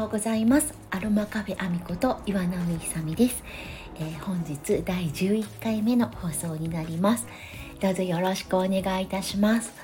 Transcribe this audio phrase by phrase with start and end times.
[0.00, 0.72] ようございます。
[0.90, 3.44] アロマカフェアミこと岩波ひさみです、
[3.96, 7.26] えー、本日第11回目の放送になります。
[7.80, 9.74] どうぞよろしくお願いいたします。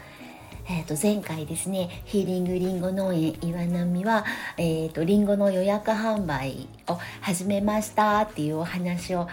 [0.70, 4.24] えー、と前回ですねヒーリングリンゴ農園岩波は、
[4.56, 9.28] えー、とリンゴの予約販売を始めましたっていうお話を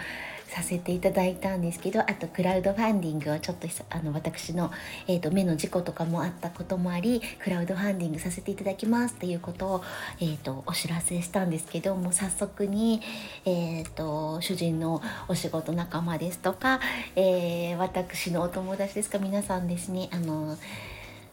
[0.54, 4.70] させていただいたんですけどあとクラウドファンディングをちょっとあの私の、
[5.08, 9.82] えーと、目の事故とかもあったこともありクラウドファンディングさせていただきますっていうことを、
[10.20, 13.00] えーと、お知らせしたんですけども早速に、
[13.44, 16.78] えーと、主人のお仕事仲間ですとか、
[17.16, 20.56] えー、私のお友達ですか皆さんですねあの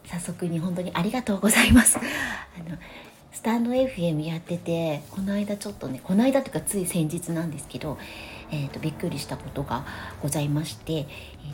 [0.06, 1.98] 早速に本当にありがとうございます。
[2.58, 2.76] あの
[3.32, 7.98] スタンド FM やっててこの間ちょっとねこの間というかつい先日なんですけど
[8.52, 9.86] えーと、びっくりしたことが
[10.22, 11.06] ございまして、え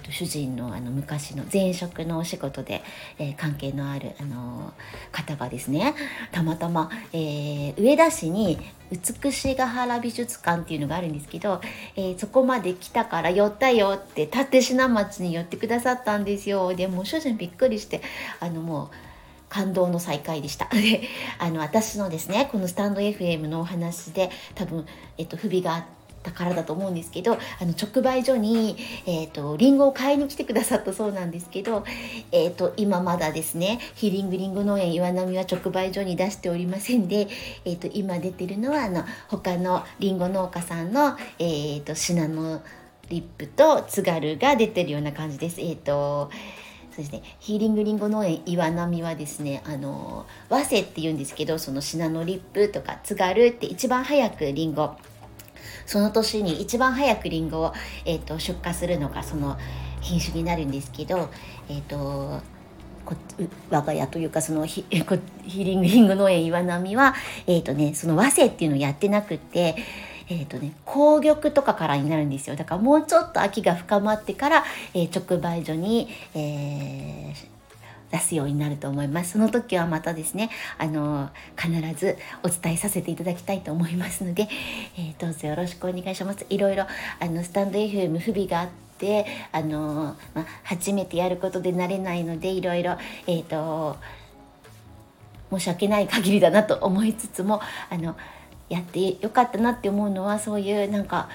[0.02, 2.84] ーと、主人のあの昔の前職のお仕事で、
[3.20, 5.96] えー、関係のある、あのー、方がですね
[6.32, 8.58] たまたま、えー、上田市に
[8.92, 11.62] 美しが原美術館っていうのがあるんですけど、
[11.96, 18.02] えー、そこまで来たから寄ったよって立科町に寄ってくださったんですよでも主人びっくりして
[18.40, 18.90] あのもう
[19.50, 20.70] 感動の再会でした。
[21.40, 24.86] あの、私のですね、このスタンド FM のお話で、多分、
[25.18, 25.97] えっと、不備があって
[26.28, 28.76] て、たからだと思うんですけどあの直売所に、
[29.06, 31.86] えーと、リンゴを買いに来てくださったそうなんですけど、
[32.32, 37.28] えーと、今まだですねヒーリングリンゴ農園岩波は直売所に出しておりませんで、
[37.66, 42.62] えーと、今出てるのはあの他のリンゴ農家さんの、えー、とシナノ
[43.10, 45.62] リップと津軽が出てるような感じです。
[45.62, 46.30] えーと
[46.98, 54.96] そうですね、ヒーリングリンゴ農園岩波はですねあの早生って言うんですけどそのシナノリップとか津軽って一番早くリンゴ
[55.86, 57.74] その年に一番早くりんごを、
[58.06, 59.58] えーと、出荷するのがその
[60.02, 61.30] 品種になるんですけど、
[61.70, 62.42] えーと、
[63.70, 67.16] 我が家というかそのヒヒーリングリンゴ農園岩波は、
[67.48, 69.76] えーとね、その和製っていうのをやってなくて。
[70.30, 77.57] えーとね、紅玉とかからになるんですよだからもうちょっと秋が深まってから、えー、直売所に、えー、
[78.12, 79.34] 出すようになると思います。
[79.34, 84.48] その時はまたですねあの必ずお伝えさせていただきたいと思いますので、
[84.98, 86.46] えー、どうぞよろしくお願いします。
[86.50, 86.86] いろいろ
[87.20, 92.98] あのスタンド FM 不備があってあの、ま初めてやることで慣れないのでいろいろ
[93.28, 93.98] えっ、ー、と
[95.52, 98.16] 申し訳ない限りだなと思いつつもあの
[98.70, 101.30] やってよかったなって思うのはそういうなんか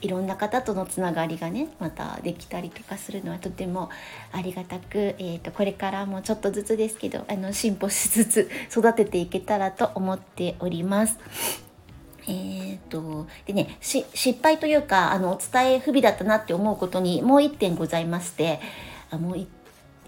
[0.00, 3.90] いろんな方とのつながりがねまたできたりとかするのはとても
[4.32, 11.18] ありがたく、えーと、これからもちょっとずつですけどあの進歩しつつ育てていけたらと思っております。
[12.28, 14.04] えーと、でね失
[14.42, 18.60] 敗というかあのお伝え不備だったなって思うことにもう1点ございまして
[19.10, 19.46] あもう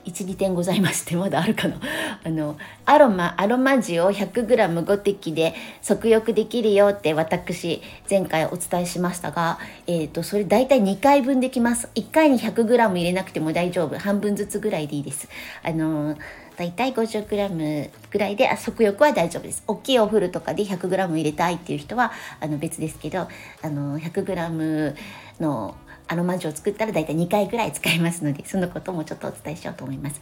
[0.05, 1.77] 12点ございましてまだあるかな。
[2.25, 11.89] あのアロマアロマ塩 100g5 滴で足浴できるよって私前回お伝えしましたが、えーと、それ大体2回分できます。
[11.95, 13.99] 1回に 100g 入れなくても大丈夫。
[13.99, 15.29] 半分ずつぐらいでいいです。
[15.63, 16.17] あの
[16.59, 19.63] 大体 50g ぐらいであ足浴は大丈夫です。
[19.69, 22.11] 大きいお風呂とかで 100g 入れたいっていう人は
[22.41, 23.29] あの別ですけど
[23.63, 24.95] あの 100g
[25.41, 25.77] の
[26.09, 30.21] アロマジェルを作ったら大体2回ぐらい使いますのでそのこともちょっとお伝えしようと思います。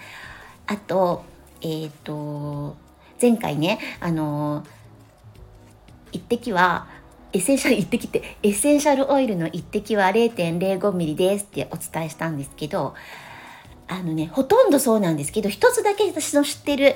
[0.66, 1.24] あと,、
[1.62, 2.76] えーと、
[3.20, 4.64] 前回ねあの
[6.12, 6.88] 一滴は
[7.32, 12.94] エッセンシャル一滴ってエッセンシャルオイルの一滴は 0.05mm ですってお伝えしたんですけど
[13.88, 16.94] あのねほとんどそうなんですけど一つだけ私の知ってる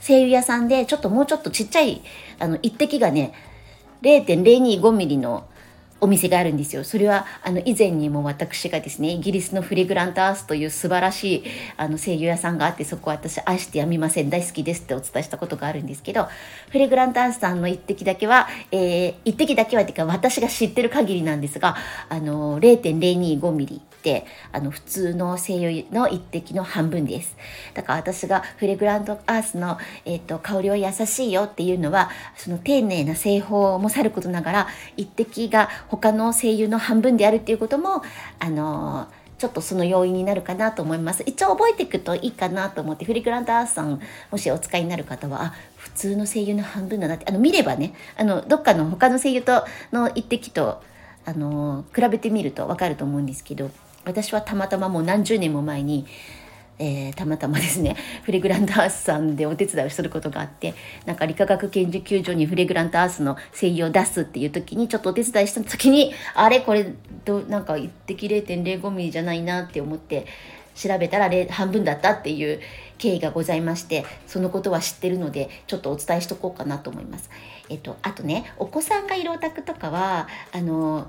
[0.00, 2.02] 声優屋さんでちょっともうちょっとちっちゃい
[2.38, 3.32] あの一滴がね
[4.02, 5.46] 0.025mm の
[6.02, 6.82] お店があるんですよ。
[6.82, 11.44] それはあの以前にも私がですねイギリスのフレグラントアースという素晴らしい
[11.76, 16.26] あの声優屋さんがあってそこは私愛してやみません大好きですってお伝えしたことがあるんですけど
[16.70, 21.76] フレグラントアースさんの一滴だけは、えー、一滴だけはっていうか私が知ってる限りなんですが
[22.08, 27.36] あの 0.025mm てあの普通の声優の一滴の半分です。
[27.74, 38.02] だから私がフレグラントアースの、えーと、香りは優しいよっていうのはその丁寧な製法もさることながら一滴が他の声優の半分であるっていうことも
[38.38, 39.08] あの
[39.42, 41.24] ちょっとその要因になるかなと思います。
[41.26, 44.00] 一応覚えていくといいかなと思って、フリグラントアースさん、
[44.30, 50.80] もしお使いになる方は、あ、普通の声優の半分だなって、あの、見ればね、あの、どっかの他の声優との一滴と、
[51.24, 53.72] あの、比べてみるとわかると思うんですけど、
[54.04, 56.06] 私はたまたまもう何十年も前に
[56.78, 60.74] えー、たまたまですね フレグラントアースさんでお手伝いをすることがあって
[61.06, 66.60] なんか理化学研究所にフレグラントアースの精油を出すっていう時にちょっとお手伝いした時にあれ？
[66.60, 66.86] これ
[67.24, 70.26] どなんか一滴0.05ミリじゃないなって思って
[70.74, 72.60] 調べたら半分だったっていう
[72.98, 77.30] 経緯がございましてそのことは知ってるのでちょっとお伝えしとこうかなと思います。
[77.68, 81.06] えっと、あとねお子さんがいるお宅とかはあの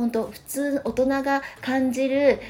[0.00, 2.40] 本当普通大人が感じる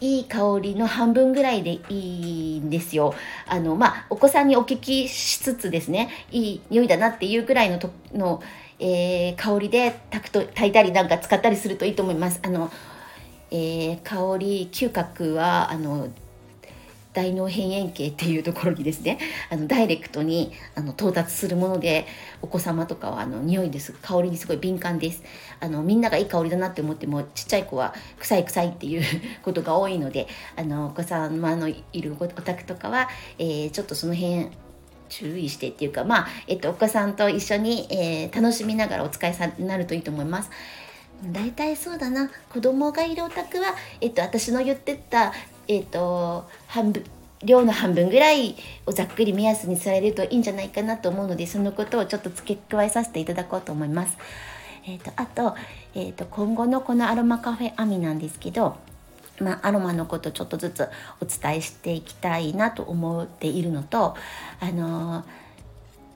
[0.00, 3.14] いい香りの半分ぐらいでいいんですよ。
[3.46, 8.42] あのまあお子さんにお聞きしつつですねいい匂いだなっていうぐらいのとの、
[8.78, 12.40] えー、香りで炊くと炊いたりなんか使ったりするといいと思います。
[12.42, 12.70] あの
[13.50, 16.08] えー、香り嗅覚はあの
[17.16, 19.18] 大脳辺縁系っていうところにですね
[19.48, 22.06] あのダイレクトにあの到達するもので
[22.42, 25.22] お子様とかはあの匂いです香りにすごい敏感です
[25.58, 29.02] あのみんながいい香りだなって思ってもちっちゃい子は臭い臭いっていう
[29.42, 33.08] ことが多いのであのお子様のいるお宅とかは、
[33.38, 34.50] えー、ちょっとその辺
[35.08, 40.50] 注意してっていうかまあ、えっと、お子さんと一緒に、えー、楽しみながらお使いになるといいと思います。
[41.32, 45.32] 大体そうだな子供がいるお宅は、えっと、私の言ってた、
[45.68, 47.04] えっと、半分
[47.44, 54.16] 量の半分ぐらいをざっくり目安にされるといいんじゃないかなと思うのでそのことをちょっと付け加えさせていただこうと思います。
[54.88, 55.54] えーと、あと,、
[55.94, 58.76] えーと、今後のこのアロマカフェアミなんですけど、
[59.40, 60.88] まあ、アロマのことちょっとずつ
[61.20, 64.14] お伝えしていきたいなと思っているのと
[64.60, 65.45] あのー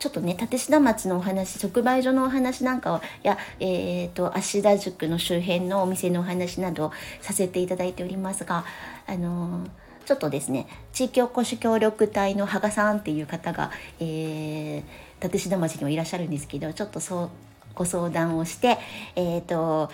[0.01, 8.65] ちょっとね立科町のお話直売所のお話なんかをや、えーと、芦田宿の周辺のお店のお話などさせていただいておりますが
[9.07, 9.69] あのー、
[10.07, 13.71] ちょっとですね地域おこし協力隊の羽賀さんっていう方が、
[14.01, 17.31] えー、立科町にもいらっしゃるんですけどちょっとそう
[17.75, 18.79] ご相談をして、
[19.17, 19.91] えーと、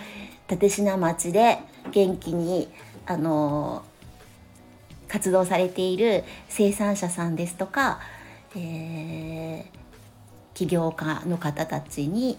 [0.49, 1.59] 立科町で
[1.91, 2.69] 元気に
[3.05, 7.99] あのー、活動されている生産者さんですとか、
[8.55, 9.86] えー、
[10.57, 12.35] 起業家の方たちに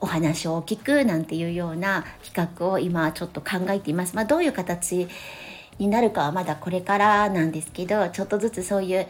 [0.00, 4.16] お話を聞くなんていうような企画を今ちょっと考えています。
[4.16, 5.06] まあ、どういう形
[5.78, 9.06] になるかはまだこれからなんですけどちょっとずつそういう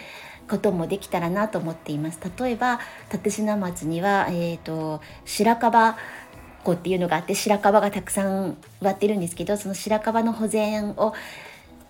[0.49, 2.19] こともできたらなと思っています。
[2.37, 2.81] 例えば
[3.13, 5.97] 立科町には、えーと、白樺
[6.65, 11.15] 湖っていうのがあって白樺がたくさん植わってるんですけどその白樺の保全を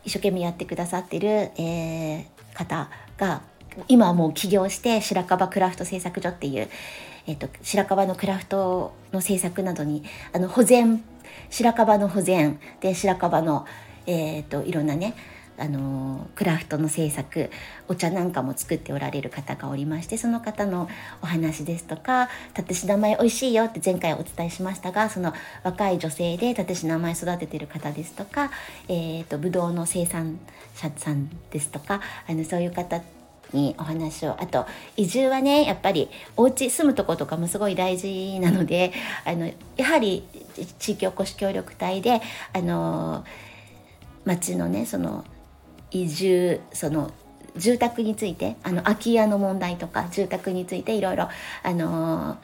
[0.04, 3.40] 一生懸命やってくださってる、えー、方が
[3.88, 6.68] 今はもう起業して白樺クラフト製作所っていう、
[7.26, 11.02] えーと、白樺のクラフトの製作などにあの保全
[11.50, 13.66] 白樺の保全で白樺の、
[14.06, 15.14] えーと、いろんなね
[15.60, 17.50] あのクラフトの制作
[17.86, 20.88] お茶なんかも作っておられる方がおりましてその方の
[21.22, 28.50] お話ですとか「立品米美味しいよ」って前回お伝えしましたがその若い女性で立品米育ててる方ですとか、
[28.88, 30.40] えーと、とぶどうの生産
[30.76, 33.02] 者さんですとかあのそういう方
[33.52, 34.36] にお話を。
[34.40, 34.66] あと
[34.96, 38.92] 移住はねやっぱりお家住むとことかもすごい大事なので
[39.24, 40.24] あのやはり
[40.78, 42.20] 地域おこし協力隊で
[42.52, 43.24] あの
[44.24, 45.24] 町のねその
[45.90, 47.12] 移住その
[47.56, 51.28] 住宅についてあの空き家の問題とか住宅についていろいろ
[51.62, 52.38] あの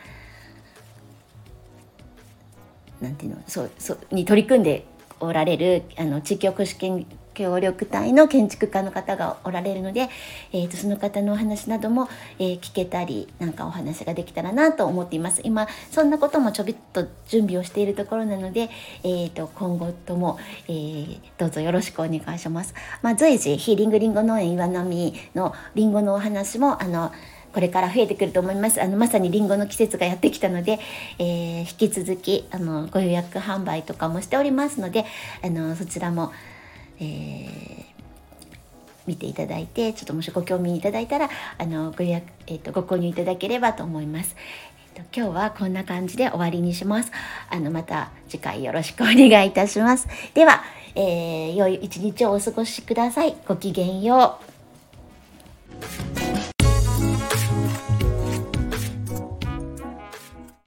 [3.01, 4.87] なんていうのそうそうに取り組んで
[5.21, 7.07] おられるあの地域おこし研
[7.37, 10.09] 協力隊の建築家の方がおられるので、
[10.53, 18.71] えーと、その方のお話なども、えー、聞けたりなんかお話ができたらなと思っています今そんなこともちょびっと準備をしているところなので、
[19.05, 27.13] えーと、今後とも、えー、どうぞよろしくお願いします、まあ、随時ヒーリングリンゴ農園岩波のリンゴのお話もあの
[27.53, 28.83] これから増えてくると思います。
[28.83, 30.79] あのまさにりんごの季節がやってきたので、
[31.19, 35.07] えー、引き続きあのご予約販売とかもしておりますので、
[35.43, 36.33] あのそちらも
[37.01, 37.85] えー、
[39.07, 44.37] 見ていただいてちょっともしご興味いただいたらあのご予約、えーと、ご購入いただければと思います。
[44.95, 47.13] えーと、今日はこんな感じで終わりにします。
[47.51, 50.09] あのまた次回よろしくお願いいたします。
[50.35, 50.63] では、
[50.95, 53.37] えー、良い一日をお過ごしください。
[53.47, 54.56] ごきげんよう。